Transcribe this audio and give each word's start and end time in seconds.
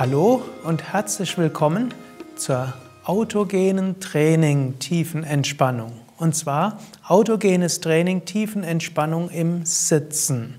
Hallo 0.00 0.40
und 0.64 0.94
herzlich 0.94 1.36
willkommen 1.36 1.92
zur 2.34 2.72
autogenen 3.04 4.00
Training 4.00 4.78
Tiefenentspannung. 4.78 5.92
Und 6.16 6.34
zwar 6.34 6.78
autogenes 7.06 7.82
Training 7.82 8.24
Tiefenentspannung 8.24 9.28
im 9.28 9.66
Sitzen. 9.66 10.54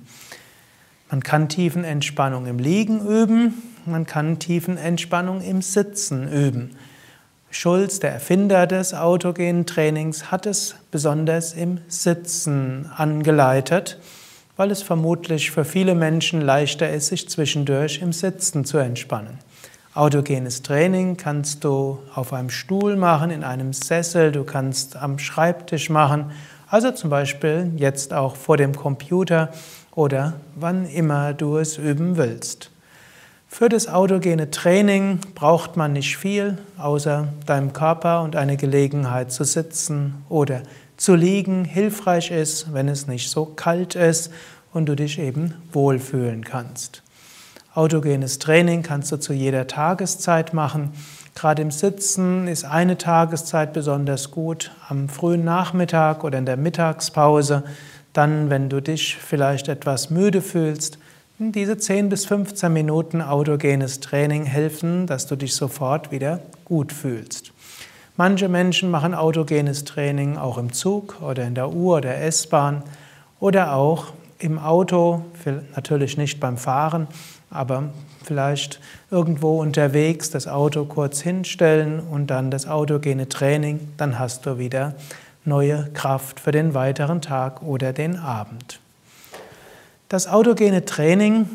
Man 1.10 1.24
kann 1.24 1.50
Tiefenentspannung 1.50 2.46
im 2.46 2.60
Liegen 2.60 3.00
üben, 3.04 3.64
man 3.88 4.06
kann 4.06 4.38
Tiefenentspannung 4.38 5.42
im 5.42 5.64
Sitzen 5.64 6.32
üben. 6.32 6.76
Schulz, 7.50 8.00
der 8.00 8.12
Erfinder 8.12 8.68
des 8.68 8.94
autogenen 8.94 9.66
Trainings, 9.66 10.30
hat 10.30 10.46
es 10.46 10.76
besonders 10.92 11.54
im 11.54 11.80
Sitzen 11.88 12.92
angeleitet 12.96 13.98
weil 14.62 14.70
es 14.70 14.84
vermutlich 14.84 15.50
für 15.50 15.66
viele 15.66 15.96
Menschen 15.96 16.40
leichter 16.40 16.88
ist, 16.88 17.08
sich 17.08 17.28
zwischendurch 17.28 18.00
im 18.00 18.14
Sitzen 18.14 18.64
zu 18.64 18.78
entspannen. 18.78 19.40
Autogenes 19.96 20.62
Training 20.62 21.18
kannst 21.18 21.64
du 21.64 21.98
auf 22.14 22.32
einem 22.32 22.52
Stuhl 22.52 22.96
machen, 22.96 23.32
in 23.32 23.44
einem 23.44 23.74
Sessel, 23.74 24.32
du 24.32 24.44
kannst 24.44 24.98
am 24.98 25.18
Schreibtisch 25.18 25.90
machen, 25.90 26.30
also 26.70 26.92
zum 26.92 27.10
Beispiel 27.10 27.72
jetzt 27.78 28.14
auch 28.14 28.36
vor 28.36 28.56
dem 28.56 28.76
Computer 28.76 29.50
oder 29.96 30.34
wann 30.54 30.88
immer 30.88 31.34
du 31.34 31.58
es 31.58 31.80
üben 31.80 32.18
willst. 32.18 32.70
Für 33.48 33.68
das 33.68 33.88
autogene 33.88 34.52
Training 34.52 35.22
braucht 35.34 35.76
man 35.76 35.94
nicht 35.94 36.18
viel, 36.18 36.60
außer 36.78 37.30
deinem 37.48 37.74
Körper 37.74 38.22
und 38.22 38.36
eine 38.36 38.58
Gelegenheit 38.58 39.32
zu 39.32 39.44
sitzen 39.44 40.24
oder 40.30 40.62
zu 41.02 41.16
liegen 41.16 41.66
hilfreich 41.66 42.30
ist, 42.30 42.76
wenn 42.76 42.88
es 42.88 43.08
nicht 43.08 43.32
so 43.32 43.46
kalt 43.46 43.96
ist 43.96 44.32
und 44.72 44.86
du 44.86 44.96
dich 44.96 45.18
eben 45.18 45.56
wohlfühlen 45.74 46.44
kannst. 46.44 47.02
Autogenes 47.74 48.38
Training 48.38 48.84
kannst 48.84 49.12
du 49.12 49.18
zu 49.18 49.34
jeder 49.34 49.66
Tageszeit 49.66 50.54
machen. 50.54 50.92
Gerade 51.34 51.64
im 51.64 51.72
Sitzen 51.72 52.48
ist 52.48 52.66
eine 52.66 53.00
Tageszeit 53.00 53.74
besonders 53.74 54.30
gut, 54.30 54.70
am 54.90 55.10
frühen 55.10 55.44
Nachmittag 55.44 56.24
oder 56.24 56.38
in 56.38 56.46
der 56.46 56.58
Mittagspause, 56.58 57.64
dann, 58.14 58.52
wenn 58.52 58.70
du 58.70 58.80
dich 58.80 59.18
vielleicht 59.18 59.70
etwas 59.70 60.12
müde 60.12 60.44
fühlst. 60.44 61.00
Diese 61.40 61.80
10 61.80 62.10
bis 62.10 62.26
15 62.26 62.72
Minuten 62.72 63.24
autogenes 63.24 64.02
Training 64.02 64.44
helfen, 64.44 65.08
dass 65.08 65.26
du 65.26 65.36
dich 65.36 65.56
sofort 65.56 66.12
wieder 66.12 66.42
gut 66.64 66.94
fühlst. 66.94 67.54
Manche 68.24 68.50
Menschen 68.50 68.92
machen 68.92 69.16
autogenes 69.16 69.84
Training 69.84 70.38
auch 70.38 70.60
im 70.60 70.74
Zug 70.74 71.24
oder 71.24 71.44
in 71.44 71.56
der 71.56 71.74
U- 71.74 71.96
oder 71.96 72.18
S-Bahn 72.18 72.84
oder 73.40 73.74
auch 73.74 74.14
im 74.38 74.60
Auto, 74.60 75.26
natürlich 75.76 76.18
nicht 76.18 76.40
beim 76.40 76.58
Fahren, 76.58 77.08
aber 77.50 77.86
vielleicht 78.24 78.80
irgendwo 79.10 79.60
unterwegs 79.60 80.30
das 80.30 80.48
Auto 80.48 80.86
kurz 80.86 81.20
hinstellen 81.22 82.00
und 82.00 82.28
dann 82.28 82.52
das 82.52 82.68
autogene 82.68 83.28
Training, 83.28 83.80
dann 83.98 84.20
hast 84.20 84.46
du 84.46 84.60
wieder 84.60 84.94
neue 85.44 85.90
Kraft 85.96 86.40
für 86.40 86.52
den 86.52 86.76
weiteren 86.76 87.24
Tag 87.24 87.64
oder 87.64 87.92
den 87.92 88.18
Abend. 88.18 88.80
Das 90.10 90.28
autogene 90.28 90.86
Training 90.86 91.48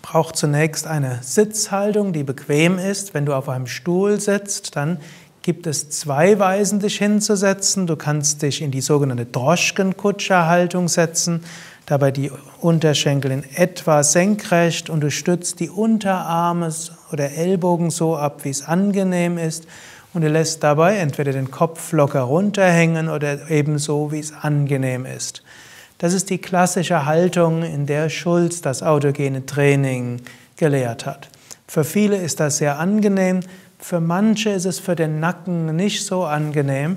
braucht 0.00 0.36
zunächst 0.36 0.86
eine 0.86 1.18
Sitzhaltung, 1.22 2.12
die 2.12 2.24
bequem 2.24 2.78
ist. 2.78 3.14
Wenn 3.14 3.26
du 3.26 3.34
auf 3.34 3.48
einem 3.48 3.66
Stuhl 3.66 4.20
sitzt, 4.20 4.76
dann 4.76 4.98
gibt 5.44 5.66
es 5.66 5.90
zwei 5.90 6.38
Weisen, 6.38 6.80
dich 6.80 6.96
hinzusetzen. 6.96 7.86
Du 7.86 7.96
kannst 7.96 8.40
dich 8.40 8.62
in 8.62 8.70
die 8.70 8.80
sogenannte 8.80 9.26
Droschkenkutscherhaltung 9.26 10.88
setzen, 10.88 11.44
dabei 11.84 12.10
die 12.10 12.32
Unterschenkel 12.62 13.30
in 13.30 13.44
etwa 13.54 14.02
senkrecht 14.02 14.88
und 14.88 15.02
du 15.02 15.10
stützt 15.10 15.60
die 15.60 15.68
Unterarme 15.68 16.72
oder 17.12 17.30
Ellbogen 17.32 17.90
so 17.90 18.16
ab, 18.16 18.44
wie 18.44 18.48
es 18.48 18.66
angenehm 18.66 19.36
ist. 19.36 19.66
Und 20.14 20.22
du 20.22 20.28
lässt 20.28 20.62
dabei 20.62 20.96
entweder 20.96 21.32
den 21.32 21.50
Kopf 21.50 21.92
locker 21.92 22.22
runterhängen 22.22 23.10
oder 23.10 23.50
ebenso, 23.50 24.12
wie 24.12 24.20
es 24.20 24.32
angenehm 24.32 25.04
ist. 25.04 25.42
Das 25.98 26.14
ist 26.14 26.30
die 26.30 26.38
klassische 26.38 27.04
Haltung, 27.04 27.64
in 27.64 27.84
der 27.84 28.08
Schulz 28.08 28.62
das 28.62 28.82
autogene 28.82 29.44
Training 29.44 30.22
gelehrt 30.56 31.04
hat. 31.04 31.28
Für 31.66 31.84
viele 31.84 32.16
ist 32.16 32.40
das 32.40 32.58
sehr 32.58 32.78
angenehm, 32.78 33.40
für 33.78 34.00
manche 34.00 34.50
ist 34.50 34.64
es 34.64 34.78
für 34.78 34.96
den 34.96 35.20
Nacken 35.20 35.74
nicht 35.76 36.04
so 36.04 36.24
angenehm, 36.24 36.96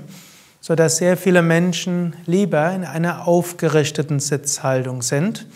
sodass 0.60 0.96
sehr 0.98 1.16
viele 1.16 1.42
Menschen 1.42 2.16
lieber 2.26 2.72
in 2.72 2.84
einer 2.84 3.26
aufgerichteten 3.26 4.20
Sitzhaltung 4.20 5.02
sind, 5.02 5.46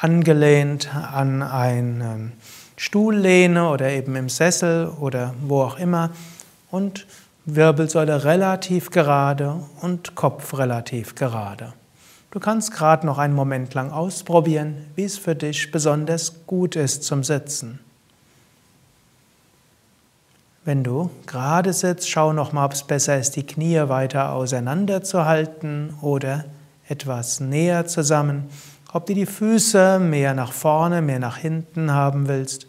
angelehnt 0.00 0.94
an 0.94 1.42
eine 1.42 2.32
Stuhllehne 2.76 3.68
oder 3.70 3.90
eben 3.90 4.14
im 4.16 4.28
Sessel 4.28 4.88
oder 5.00 5.34
wo 5.42 5.62
auch 5.62 5.78
immer 5.78 6.10
und 6.70 7.06
Wirbelsäule 7.44 8.24
relativ 8.24 8.90
gerade 8.90 9.60
und 9.80 10.14
Kopf 10.14 10.56
relativ 10.56 11.14
gerade. 11.14 11.72
Du 12.30 12.40
kannst 12.40 12.72
gerade 12.72 13.06
noch 13.06 13.16
einen 13.16 13.34
Moment 13.34 13.72
lang 13.72 13.90
ausprobieren, 13.90 14.86
wie 14.94 15.04
es 15.04 15.16
für 15.16 15.34
dich 15.34 15.70
besonders 15.70 16.46
gut 16.46 16.76
ist 16.76 17.04
zum 17.04 17.24
Sitzen. 17.24 17.80
Wenn 20.68 20.84
du 20.84 21.08
gerade 21.24 21.72
sitzt, 21.72 22.10
schau 22.10 22.34
nochmal, 22.34 22.66
ob 22.66 22.74
es 22.74 22.82
besser 22.82 23.18
ist, 23.18 23.36
die 23.36 23.46
Knie 23.46 23.88
weiter 23.88 24.32
auseinanderzuhalten 24.32 25.94
oder 26.02 26.44
etwas 26.86 27.40
näher 27.40 27.86
zusammen. 27.86 28.50
Ob 28.92 29.06
du 29.06 29.14
die 29.14 29.24
Füße 29.24 29.98
mehr 29.98 30.34
nach 30.34 30.52
vorne, 30.52 31.00
mehr 31.00 31.20
nach 31.20 31.38
hinten 31.38 31.92
haben 31.92 32.28
willst. 32.28 32.66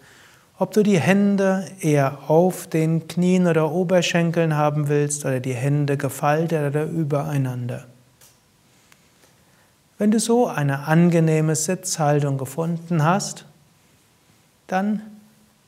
Ob 0.57 0.71
du 0.71 0.81
die 0.81 0.97
Hände 0.97 1.65
eher 1.81 2.29
auf 2.29 2.67
den 2.67 3.09
Knien 3.09 3.47
oder 3.47 3.69
Oberschenkeln 3.69 4.55
haben 4.55 4.87
willst 4.87 5.25
oder 5.25 5.41
die 5.41 5.53
Hände 5.53 5.97
gefaltet 5.97 6.69
oder 6.69 6.85
übereinander. 6.85 7.85
Wenn 9.97 10.11
du 10.11 10.21
so 10.21 10.47
eine 10.47 10.87
angenehme 10.87 11.57
Sitzhaltung 11.57 12.37
gefunden 12.37 13.03
hast, 13.03 13.43
dann 14.67 15.01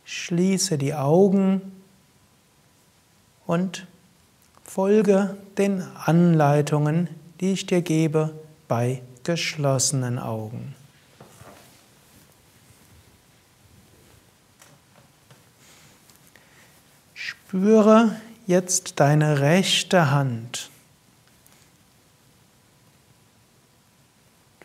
schließe 0.06 0.78
die 0.78 0.94
Augen 0.94 1.81
und 3.52 3.86
folge 4.64 5.36
den 5.58 5.84
Anleitungen, 6.06 7.10
die 7.42 7.52
ich 7.52 7.66
dir 7.66 7.82
gebe 7.82 8.34
bei 8.70 9.02
geschlossenen 9.26 10.20
Augen. 10.20 10.74
Spüre 17.14 18.16
jetzt 18.48 19.02
deine 19.02 19.42
rechte 19.42 20.12
Hand. 20.12 20.70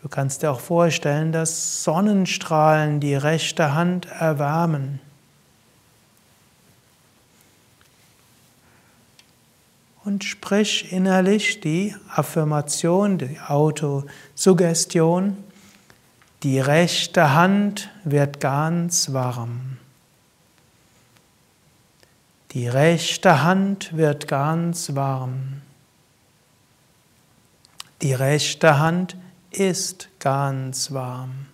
Du 0.01 0.07
kannst 0.07 0.43
dir 0.43 0.51
auch 0.53 0.61
vorstellen, 0.61 1.33
dass 1.33 1.83
Sonnenstrahlen 1.83 3.01
die 3.01 3.15
rechte 3.15 3.75
Hand 3.75 4.05
erwärmen. 4.05 5.01
Und 10.07 10.23
sprich 10.23 10.93
innerlich 10.93 11.59
die 11.59 11.93
Affirmation, 12.07 13.17
die 13.17 13.41
Autosuggestion. 13.45 15.35
Die 16.43 16.61
rechte 16.61 17.33
Hand 17.33 17.89
wird 18.05 18.39
ganz 18.39 19.11
warm. 19.11 19.79
Die 22.51 22.69
rechte 22.69 23.43
Hand 23.43 23.97
wird 23.97 24.29
ganz 24.29 24.95
warm. 24.95 25.61
Die 28.01 28.13
rechte 28.13 28.79
Hand 28.79 29.17
ist 29.51 30.07
ganz 30.19 30.93
warm. 30.93 31.47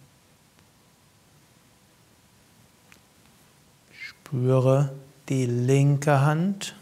Spüre 3.99 4.93
die 5.27 5.47
linke 5.47 6.21
Hand 6.21 6.75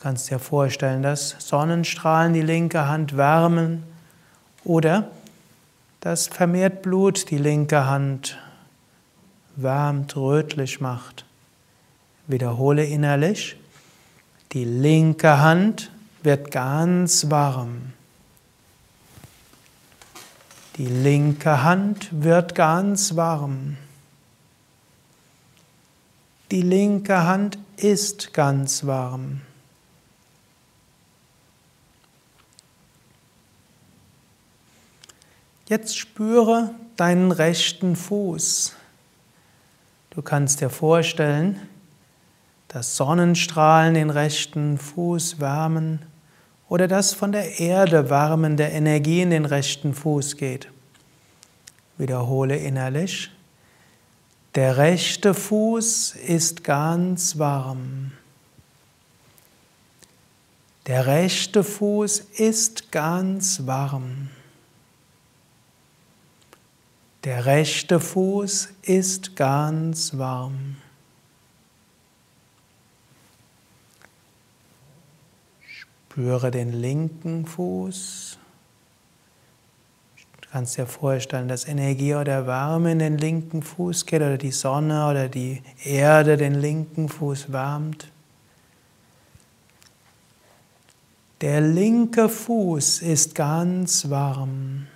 kannst 0.00 0.30
dir 0.30 0.38
vorstellen, 0.38 1.02
dass 1.02 1.36
Sonnenstrahlen 1.38 2.32
die 2.32 2.42
linke 2.42 2.88
Hand 2.88 3.16
wärmen 3.16 3.84
oder 4.64 5.10
dass 6.00 6.26
vermehrt 6.26 6.80
Blut 6.82 7.30
die 7.30 7.38
linke 7.38 7.86
Hand 7.86 8.38
wärmt, 9.56 10.16
rötlich 10.16 10.80
macht. 10.80 11.26
Wiederhole 12.26 12.84
innerlich, 12.84 13.56
die 14.52 14.64
linke 14.64 15.38
Hand 15.38 15.90
wird 16.22 16.50
ganz 16.50 17.28
warm. 17.28 17.92
Die 20.76 20.86
linke 20.86 21.62
Hand 21.62 22.08
wird 22.10 22.54
ganz 22.54 23.16
warm. 23.16 23.76
Die 26.50 26.62
linke 26.62 27.24
Hand 27.24 27.58
ist 27.76 28.32
ganz 28.32 28.86
warm. 28.86 29.42
Jetzt 35.70 35.96
spüre 35.96 36.74
deinen 36.96 37.30
rechten 37.30 37.94
Fuß. 37.94 38.74
Du 40.10 40.20
kannst 40.20 40.60
dir 40.60 40.68
vorstellen, 40.68 41.60
dass 42.66 42.96
Sonnenstrahlen 42.96 43.94
den 43.94 44.10
rechten 44.10 44.78
Fuß 44.78 45.38
wärmen 45.38 46.00
oder 46.68 46.88
dass 46.88 47.14
von 47.14 47.30
der 47.30 47.60
Erde 47.60 48.10
wärmende 48.10 48.64
Energie 48.64 49.22
in 49.22 49.30
den 49.30 49.44
rechten 49.44 49.94
Fuß 49.94 50.36
geht. 50.38 50.66
Wiederhole 51.98 52.56
innerlich. 52.56 53.30
Der 54.56 54.76
rechte 54.76 55.34
Fuß 55.34 56.16
ist 56.16 56.64
ganz 56.64 57.38
warm. 57.38 58.10
Der 60.88 61.06
rechte 61.06 61.62
Fuß 61.62 62.18
ist 62.38 62.90
ganz 62.90 63.68
warm. 63.68 64.30
Der 67.24 67.44
rechte 67.44 68.00
Fuß 68.00 68.70
ist 68.80 69.36
ganz 69.36 70.16
warm. 70.16 70.76
Spüre 75.60 76.50
den 76.50 76.72
linken 76.72 77.44
Fuß. 77.44 78.38
Du 80.40 80.48
kannst 80.50 80.78
dir 80.78 80.86
vorstellen, 80.86 81.46
dass 81.46 81.68
Energie 81.68 82.14
oder 82.14 82.46
Wärme 82.46 82.92
in 82.92 82.98
den 83.00 83.18
linken 83.18 83.62
Fuß 83.62 84.06
geht 84.06 84.22
oder 84.22 84.38
die 84.38 84.50
Sonne 84.50 85.06
oder 85.06 85.28
die 85.28 85.62
Erde 85.84 86.38
den 86.38 86.54
linken 86.54 87.10
Fuß 87.10 87.52
wärmt. 87.52 88.08
Der 91.42 91.60
linke 91.60 92.30
Fuß 92.30 93.02
ist 93.02 93.34
ganz 93.34 94.08
warm. 94.08 94.86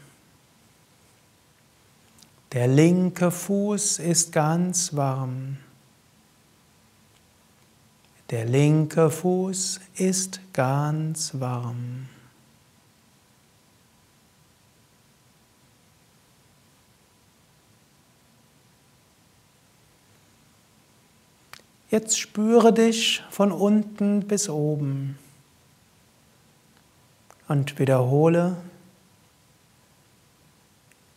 Der 2.54 2.68
linke 2.68 3.32
Fuß 3.32 3.98
ist 3.98 4.30
ganz 4.30 4.94
warm. 4.94 5.56
Der 8.30 8.44
linke 8.44 9.10
Fuß 9.10 9.80
ist 9.96 10.38
ganz 10.52 11.32
warm. 11.40 12.08
Jetzt 21.90 22.20
spüre 22.20 22.72
dich 22.72 23.24
von 23.30 23.50
unten 23.50 24.28
bis 24.28 24.48
oben 24.48 25.18
und 27.48 27.80
wiederhole, 27.80 28.56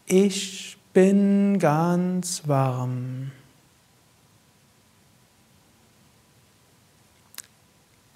ich 0.07 0.76
bin 0.97 1.59
ganz 1.59 2.47
warm. 2.47 3.29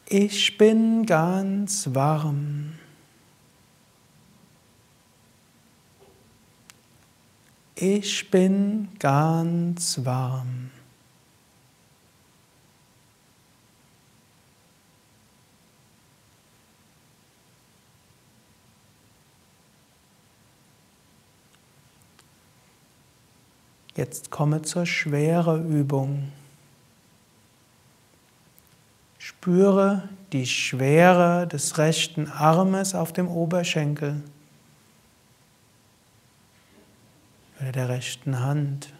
Ich 0.09 0.57
bin 0.57 1.05
ganz 1.05 1.93
warm. 1.93 2.73
Ich 7.75 8.31
bin 8.31 8.87
ganz 8.97 10.03
warm. 10.03 10.71
Jetzt 23.95 24.31
komme 24.31 24.61
zur 24.61 24.85
schwere 24.85 25.59
Übung. 25.59 26.31
Spüre 29.17 30.09
die 30.31 30.45
Schwere 30.45 31.45
des 31.47 31.77
rechten 31.77 32.27
Armes 32.29 32.95
auf 32.95 33.11
dem 33.11 33.27
Oberschenkel 33.27 34.23
oder 37.59 37.71
der 37.71 37.89
rechten 37.89 38.39
Hand. 38.39 38.93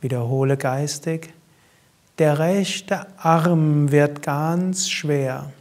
Wiederhole 0.00 0.56
geistig, 0.56 1.32
der 2.18 2.38
rechte 2.38 3.06
Arm 3.18 3.90
wird 3.92 4.22
ganz 4.22 4.90
schwer. 4.90 5.52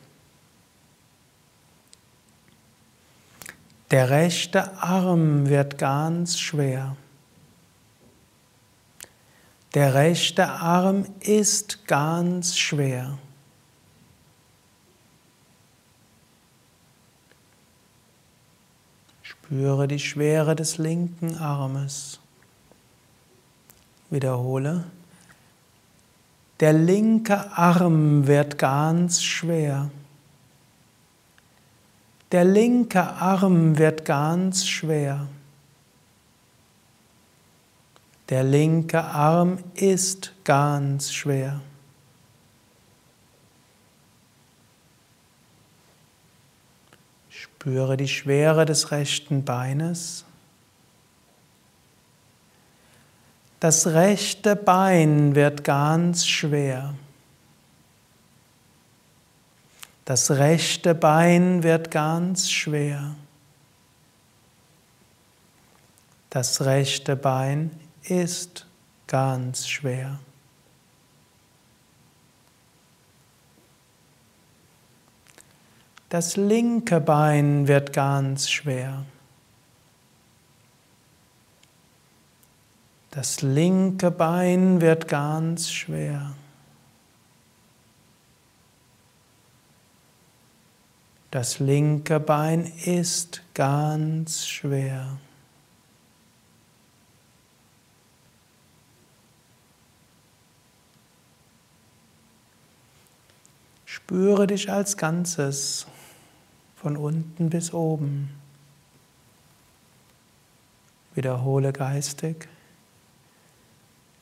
Der 3.92 4.10
rechte 4.10 4.78
Arm 4.82 5.50
wird 5.50 5.78
ganz 5.78 6.40
schwer. 6.40 6.96
Der 9.74 9.94
rechte 9.94 10.48
Arm 10.48 11.06
ist 11.20 11.86
ganz 11.88 12.58
schwer. 12.58 13.18
Spüre 19.22 19.90
die 19.90 20.00
Schwere 20.00 20.56
des 20.56 20.78
linken 20.78 21.36
Armes. 21.36 22.22
Wiederhole. 24.10 24.86
Der 26.62 26.72
linke 26.72 27.52
Arm 27.58 28.26
wird 28.26 28.58
ganz 28.58 29.22
schwer. 29.22 29.90
Der 32.32 32.46
linke 32.46 33.02
Arm 33.02 33.78
wird 33.78 34.06
ganz 34.06 34.66
schwer. 34.66 35.28
Der 38.30 38.44
linke 38.44 39.04
Arm 39.04 39.58
ist 39.76 40.32
ganz 40.46 41.12
schwer. 41.12 41.60
Spüre 47.30 47.98
die 47.98 48.08
Schwere 48.08 48.66
des 48.66 48.92
rechten 48.92 49.44
Beines. 49.44 50.24
Das 53.60 53.88
rechte 53.88 54.56
Bein 54.56 55.36
wird 55.36 55.66
ganz 55.66 56.26
schwer. 56.26 56.96
Das 60.12 60.30
rechte 60.32 60.94
Bein 60.94 61.64
wird 61.64 61.90
ganz 61.90 62.52
schwer. 62.52 63.16
Das 66.30 66.66
rechte 66.66 67.16
Bein 67.16 67.72
ist 68.04 68.68
ganz 69.08 69.70
schwer. 69.70 70.20
Das 76.10 76.36
linke 76.36 77.00
Bein 77.00 77.70
wird 77.70 77.94
ganz 77.94 78.50
schwer. 78.50 79.06
Das 83.12 83.42
linke 83.42 84.12
Bein 84.12 84.82
wird 84.82 85.08
ganz 85.08 85.72
schwer. 85.72 86.34
Das 91.32 91.60
linke 91.60 92.20
Bein 92.20 92.66
ist 92.84 93.42
ganz 93.54 94.46
schwer. 94.46 95.18
Spüre 103.86 104.46
dich 104.46 104.70
als 104.70 104.98
Ganzes 104.98 105.88
von 106.76 106.98
unten 106.98 107.50
bis 107.50 107.72
oben. 107.72 108.30
Wiederhole 111.16 111.72
geistig. 111.72 112.50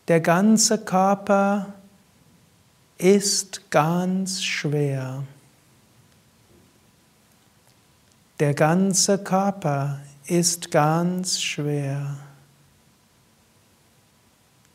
Der 0.07 0.21
ganze 0.21 0.77
Körper 0.77 1.73
ist 2.99 3.71
ganz 3.71 4.43
schwer. 4.43 5.23
Der 8.39 8.53
ganze 8.53 9.17
Körper 9.17 9.99
ist 10.25 10.71
ganz 10.71 11.41
schwer. 11.41 12.15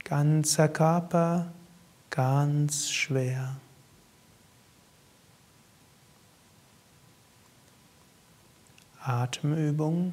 Ganzer 0.04 0.68
Körper 0.68 1.46
ganz 2.10 2.90
schwer. 2.90 3.56
Atemübung. 9.00 10.12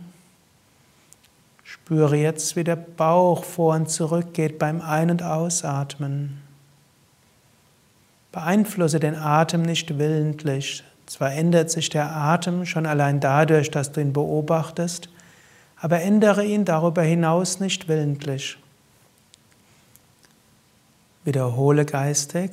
Spüre 1.63 2.15
jetzt, 2.15 2.55
wie 2.55 2.63
der 2.63 2.77
Bauch 2.77 3.43
vor 3.43 3.75
und 3.75 3.89
zurück 3.89 4.33
geht 4.33 4.59
beim 4.59 4.79
Ein- 4.79 5.11
und 5.11 5.23
Ausatmen. 5.23 6.41
Beeinflusse 8.31 9.01
den 9.01 9.15
Atem 9.15 9.61
nicht 9.61 9.97
willentlich. 9.97 10.85
Zwar 11.11 11.33
ändert 11.33 11.69
sich 11.69 11.89
der 11.89 12.15
Atem 12.15 12.65
schon 12.65 12.85
allein 12.85 13.19
dadurch, 13.19 13.69
dass 13.69 13.91
du 13.91 13.99
ihn 13.99 14.13
beobachtest, 14.13 15.09
aber 15.75 15.99
ändere 15.99 16.45
ihn 16.45 16.63
darüber 16.63 17.01
hinaus 17.01 17.59
nicht 17.59 17.89
willentlich. 17.89 18.57
Wiederhole 21.25 21.83
geistig. 21.83 22.51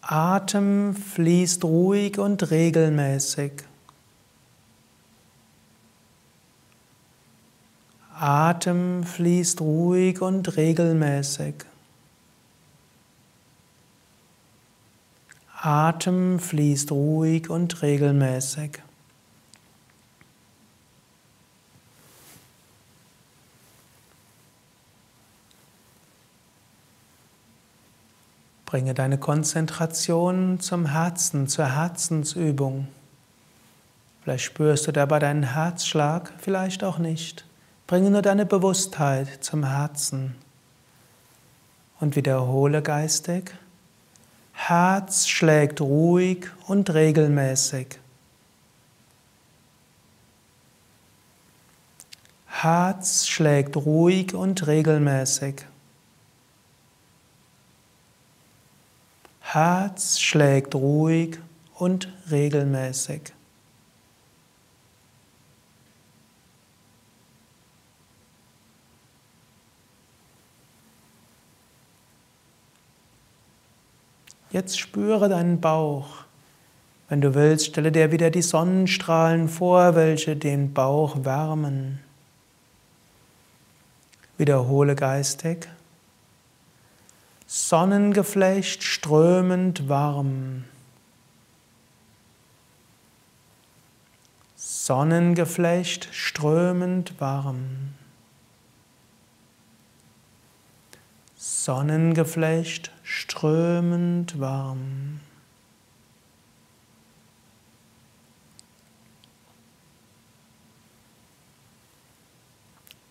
Atem 0.00 0.96
fließt 0.96 1.62
ruhig 1.62 2.18
und 2.18 2.50
regelmäßig. 2.50 3.52
Atem 8.18 9.04
fließt 9.04 9.60
ruhig 9.60 10.20
und 10.20 10.56
regelmäßig. 10.56 11.54
Atem 15.60 16.38
fließt 16.38 16.92
ruhig 16.92 17.50
und 17.50 17.82
regelmäßig. 17.82 18.80
Bringe 28.66 28.94
deine 28.94 29.18
Konzentration 29.18 30.60
zum 30.60 30.86
Herzen, 30.86 31.48
zur 31.48 31.74
Herzensübung. 31.74 32.86
Vielleicht 34.22 34.44
spürst 34.44 34.86
du 34.86 34.92
dabei 34.92 35.18
deinen 35.18 35.54
Herzschlag, 35.54 36.34
vielleicht 36.38 36.84
auch 36.84 36.98
nicht. 36.98 37.46
Bringe 37.86 38.10
nur 38.10 38.22
deine 38.22 38.44
Bewusstheit 38.44 39.42
zum 39.42 39.64
Herzen 39.64 40.36
und 41.98 42.14
wiederhole 42.14 42.82
geistig. 42.82 43.54
Herz 44.60 45.28
schlägt 45.28 45.80
ruhig 45.80 46.50
und 46.66 46.92
regelmäßig. 46.92 48.00
Herz 52.48 53.26
schlägt 53.26 53.76
ruhig 53.76 54.34
und 54.34 54.66
regelmäßig. 54.66 55.64
Herz 59.40 60.18
schlägt 60.18 60.74
ruhig 60.74 61.38
und 61.76 62.12
regelmäßig. 62.30 63.32
Jetzt 74.50 74.78
spüre 74.78 75.28
deinen 75.28 75.60
Bauch. 75.60 76.24
Wenn 77.08 77.20
du 77.20 77.34
willst, 77.34 77.66
stelle 77.66 77.92
dir 77.92 78.12
wieder 78.12 78.30
die 78.30 78.42
Sonnenstrahlen 78.42 79.48
vor, 79.48 79.94
welche 79.94 80.36
den 80.36 80.72
Bauch 80.72 81.24
wärmen. 81.24 82.00
Wiederhole 84.36 84.94
geistig. 84.94 85.68
Sonnengeflecht 87.46 88.82
strömend 88.82 89.88
warm. 89.88 90.64
Sonnengeflecht 94.54 96.08
strömend 96.12 97.20
warm. 97.20 97.94
Sonnengeflecht 101.36 102.90
strömend 103.18 104.38
warm. 104.38 105.18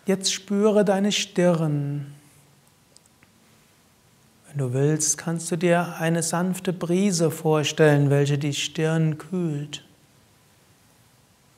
Jetzt 0.06 0.32
spüre 0.32 0.86
deine 0.86 1.12
Stirn. 1.12 2.14
Wenn 4.48 4.58
du 4.58 4.72
willst, 4.72 5.18
kannst 5.18 5.52
du 5.52 5.58
dir 5.58 5.98
eine 6.00 6.24
sanfte 6.24 6.72
Brise 6.72 7.30
vorstellen, 7.30 8.10
welche 8.10 8.38
die 8.38 8.54
Stirn 8.54 9.18
kühlt. 9.18 9.84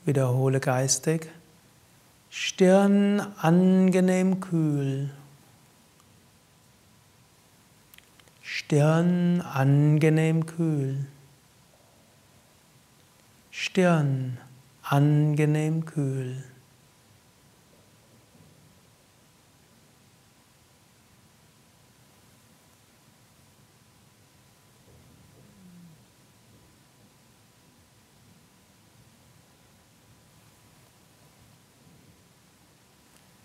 Wiederhole 0.05 0.59
geistig. 0.59 1.29
Stirn 2.31 3.19
angenehm 3.37 4.39
kühl. 4.39 5.11
Stirn 8.71 9.41
angenehm 9.41 10.45
kühl. 10.45 11.07
Stirn 13.49 14.37
angenehm 14.83 15.85
kühl. 15.85 16.43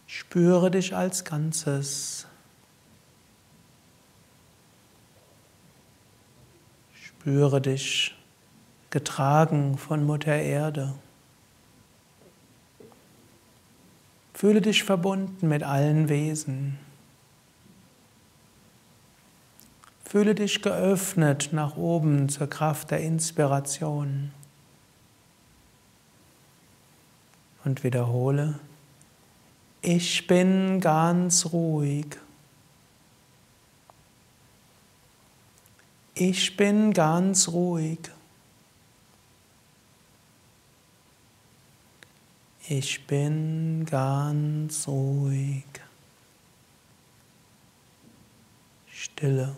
Spüre 0.06 0.70
dich 0.70 0.94
als 0.94 1.24
Ganzes. 1.24 2.26
Spüre 7.24 7.62
dich 7.62 8.14
getragen 8.90 9.78
von 9.78 10.04
Mutter 10.04 10.36
Erde. 10.36 10.92
Fühle 14.34 14.60
dich 14.60 14.84
verbunden 14.84 15.48
mit 15.48 15.62
allen 15.62 16.10
Wesen. 16.10 16.78
Fühle 20.04 20.34
dich 20.34 20.60
geöffnet 20.60 21.48
nach 21.52 21.78
oben 21.78 22.28
zur 22.28 22.46
Kraft 22.46 22.90
der 22.90 23.00
Inspiration. 23.00 24.30
Und 27.64 27.84
wiederhole, 27.84 28.60
ich 29.80 30.26
bin 30.26 30.78
ganz 30.82 31.54
ruhig. 31.54 32.18
Ich 36.16 36.56
bin 36.56 36.92
ganz 36.92 37.48
ruhig. 37.48 37.98
Ich 42.68 43.04
bin 43.04 43.84
ganz 43.84 44.86
ruhig. 44.86 45.64
Stille. 48.86 49.56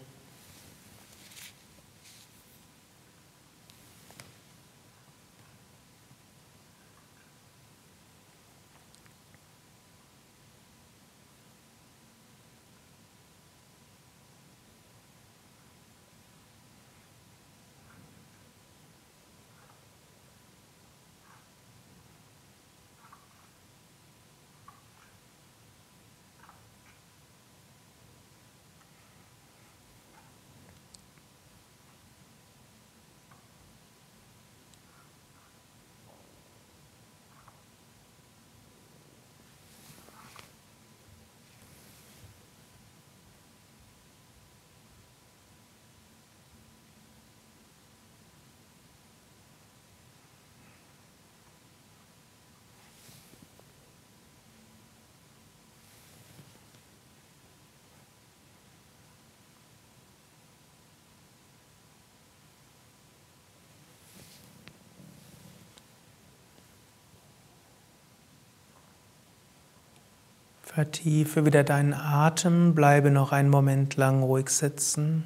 Vertiefe 70.76 71.46
wieder 71.46 71.64
deinen 71.64 71.94
Atem, 71.94 72.74
bleibe 72.74 73.10
noch 73.10 73.32
einen 73.32 73.48
Moment 73.48 73.96
lang 73.96 74.22
ruhig 74.22 74.50
sitzen. 74.50 75.24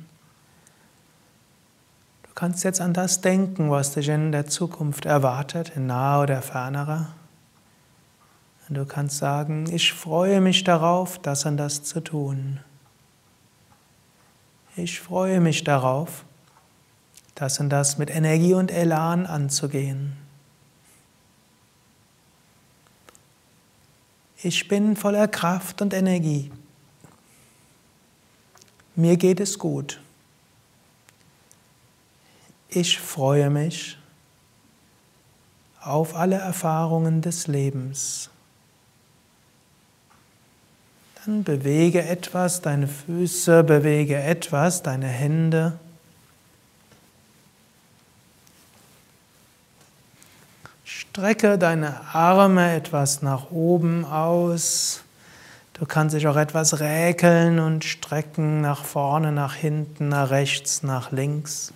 Du 2.23 2.29
kannst 2.37 2.63
jetzt 2.63 2.81
an 2.81 2.95
das 2.95 3.21
denken, 3.21 3.69
was 3.69 3.91
dich 3.95 4.11
in 4.11 4.31
der 4.31 4.47
Zukunft 4.47 5.07
erwartet, 5.07 5.73
in 5.75 5.89
naher 5.89 6.23
oder 6.23 6.41
fernerer. 6.41 7.09
Und 8.69 8.77
du 8.77 8.87
kannst 8.87 9.19
sagen, 9.19 9.69
ich 9.75 9.93
freue 9.93 10.41
mich 10.41 10.63
darauf, 10.63 11.19
das 11.19 11.45
und 11.45 11.57
das 11.57 11.83
zu 11.83 11.99
tun. 11.99 12.61
Ich 14.77 15.01
freue 15.01 15.41
mich 15.41 15.65
darauf, 15.65 16.25
das 17.35 17.59
und 17.59 17.71
das 17.71 17.99
mit 17.99 18.09
Energie 18.09 18.55
und 18.55 18.71
Elan 18.71 19.27
anzugehen. 19.27 20.20
Ich 24.43 24.69
bin 24.69 24.97
voller 24.97 25.29
Kraft 25.29 25.83
und 25.83 25.93
Energie. 25.93 26.51
Mir 28.97 29.17
geht 29.17 29.41
es 29.41 29.59
gut. 29.59 30.01
Ich 32.69 32.99
freue 32.99 33.51
mich 33.51 33.99
auf 35.81 36.15
alle 36.15 36.37
Erfahrungen 36.37 37.21
des 37.21 37.47
Lebens. 37.47 38.31
Dann 41.25 41.45
bewege 41.45 42.03
etwas, 42.03 42.63
deine 42.63 42.89
Füße, 42.89 43.63
bewege 43.65 44.17
etwas, 44.17 44.83
deine 44.83 45.09
Hände. 45.09 45.79
Strecke 51.21 51.59
deine 51.59 52.01
Arme 52.15 52.75
etwas 52.75 53.21
nach 53.21 53.51
oben 53.51 54.07
aus. 54.07 55.03
Du 55.75 55.85
kannst 55.85 56.17
dich 56.17 56.27
auch 56.27 56.37
etwas 56.37 56.81
räkeln 56.81 57.59
und 57.59 57.85
strecken 57.85 58.63
nach 58.63 58.87
vorne, 58.87 59.31
nach 59.31 59.55
hinten, 59.55 60.09
nach 60.09 60.31
rechts, 60.31 60.83
nach 60.83 61.13
links. 61.13 61.75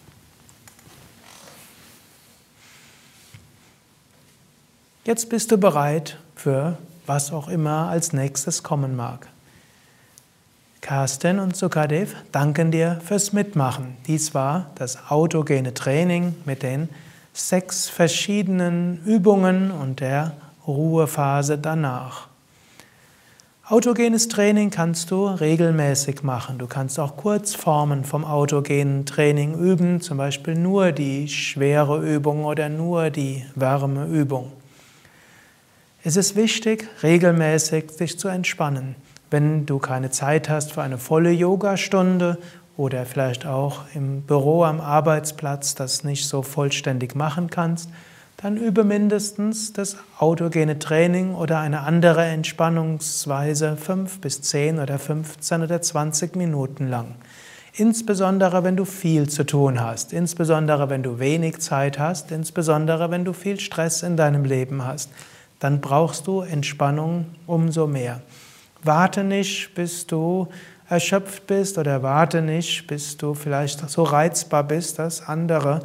Jetzt 5.05 5.29
bist 5.29 5.53
du 5.53 5.59
bereit 5.59 6.17
für 6.35 6.79
was 7.05 7.31
auch 7.31 7.49
immer 7.49 7.91
als 7.91 8.15
nächstes 8.15 8.63
kommen 8.63 8.97
mag. 8.97 9.29
Carsten 10.81 11.39
und 11.39 11.55
Sukadev 11.55 12.17
danken 12.33 12.71
dir 12.71 12.99
fürs 13.05 13.35
Mitmachen. 13.35 13.99
Dies 14.07 14.33
war 14.33 14.71
das 14.77 15.11
autogene 15.11 15.75
Training 15.75 16.35
mit 16.47 16.63
den 16.63 16.89
sechs 17.35 17.89
verschiedenen 17.89 19.05
Übungen 19.05 19.73
und 19.73 20.01
der 20.01 20.33
Ruhephase 20.67 21.59
danach. 21.59 22.29
Autogenes 23.67 24.29
Training 24.29 24.71
kannst 24.71 25.11
du 25.11 25.27
regelmäßig 25.27 26.23
machen. 26.23 26.59
Du 26.59 26.67
kannst 26.67 27.01
auch 27.01 27.17
Kurzformen 27.17 28.05
vom 28.05 28.25
autogenen 28.25 29.05
Training 29.05 29.59
üben, 29.59 30.01
zum 30.01 30.19
Beispiel 30.19 30.55
nur 30.55 30.93
die 30.93 31.29
schwere 31.29 31.99
Übung 32.07 32.45
oder 32.45 32.69
nur 32.69 33.11
die 33.11 33.45
Wärmeübung. 33.55 34.53
Es 36.05 36.17
ist 36.17 36.37
wichtig, 36.37 36.87
regelmäßig 37.03 37.91
sich 37.91 38.19
zu 38.19 38.29
entspannen. 38.29 38.95
Wenn 39.31 39.67
du 39.67 39.79
keine 39.79 40.11
Zeit 40.11 40.49
hast 40.51 40.73
für 40.73 40.83
eine 40.83 40.99
volle 40.99 41.31
Yogastunde 41.31 42.39
oder 42.77 43.07
vielleicht 43.07 43.47
auch 43.47 43.83
im 43.95 44.23
Büro 44.23 44.65
am 44.65 44.81
Arbeitsplatz 44.81 45.75
das 45.75 46.05
nicht 46.05 46.27
so 46.27 46.43
vollständig 46.43 47.15
machen 47.15 47.51
kannst, 47.51 47.89
dann 48.37 48.57
übe 48.57 48.85
mindestens 48.85 49.73
das 49.73 49.97
autogene 50.19 50.79
Training 50.79 51.35
oder 51.35 51.61
eine 51.61 51.81
andere 51.81 52.25
Entspannungsweise 52.25 53.77
fünf 53.77 54.21
bis 54.21 54.43
zehn 54.43 54.79
oder 54.81 54.99
15 54.99 55.63
oder 55.63 55.81
20 55.81 56.37
Minuten 56.37 56.89
lang. 56.89 57.15
Insbesondere 57.77 58.63
wenn 58.63 58.77
du 58.77 58.85
viel 58.85 59.29
zu 59.29 59.45
tun 59.45 59.81
hast, 59.81 60.13
insbesondere 60.13 60.91
wenn 60.91 61.03
du 61.03 61.19
wenig 61.19 61.59
Zeit 61.59 61.99
hast, 61.99 62.31
insbesondere 62.31 63.11
wenn 63.11 63.25
du 63.25 63.33
viel 63.33 63.59
Stress 63.59 64.03
in 64.03 64.17
deinem 64.17 64.45
Leben 64.45 64.85
hast, 64.85 65.11
dann 65.59 65.81
brauchst 65.81 66.27
du 66.27 66.43
Entspannung 66.43 67.27
umso 67.47 67.87
mehr. 67.87 68.21
Warte 68.83 69.25
nicht, 69.25 69.75
bis 69.75 70.07
du 70.07 70.49
erschöpft 70.89 71.47
bist 71.47 71.79
oder 71.79 72.03
warte 72.03 72.43
nicht, 72.43 72.87
bis 72.87 73.17
du 73.17 73.35
vielleicht 73.35 73.89
so 73.89 74.03
reizbar 74.03 74.65
bist, 74.65 74.99
dass 74.99 75.27
andere 75.27 75.81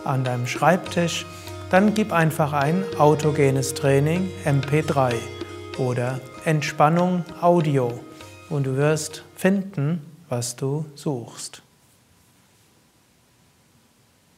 an 0.04 0.26
deinem 0.26 0.48
Schreibtisch, 0.48 1.26
dann 1.70 1.94
gib 1.94 2.12
einfach 2.12 2.52
ein 2.52 2.84
autogenes 2.98 3.74
Training 3.74 4.30
MP3 4.44 5.14
oder 5.78 6.20
Entspannung 6.44 7.24
Audio 7.40 7.98
und 8.52 8.66
du 8.66 8.76
wirst 8.76 9.24
finden, 9.36 10.02
was 10.28 10.56
du 10.56 10.86
suchst. 10.94 11.64